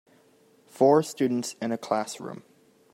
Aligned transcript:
Four 0.65 1.03
students 1.03 1.55
in 1.61 1.71
a 1.71 1.77
classroom. 1.77 2.41